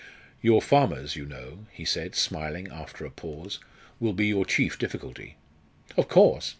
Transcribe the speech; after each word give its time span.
"Your 0.41 0.63
farmers, 0.63 1.15
you 1.15 1.27
know," 1.27 1.67
he 1.71 1.85
said, 1.85 2.15
smiling, 2.15 2.67
after 2.71 3.05
a 3.05 3.11
pause, 3.11 3.59
"will 3.99 4.13
be 4.13 4.25
your 4.25 4.45
chief 4.45 4.79
difficulty." 4.79 5.37
"Of 5.95 6.07
course! 6.07 6.49